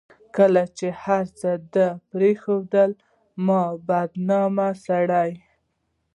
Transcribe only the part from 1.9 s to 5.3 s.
پريښودلي ما بدنامه سره